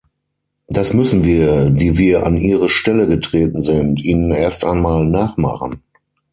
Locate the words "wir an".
1.95-2.35